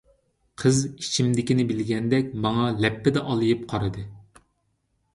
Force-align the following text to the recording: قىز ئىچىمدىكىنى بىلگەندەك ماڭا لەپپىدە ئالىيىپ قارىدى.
قىز 0.63 0.79
ئىچىمدىكىنى 0.91 1.67
بىلگەندەك 1.73 2.33
ماڭا 2.49 2.73
لەپپىدە 2.87 3.27
ئالىيىپ 3.27 3.71
قارىدى. 3.75 4.11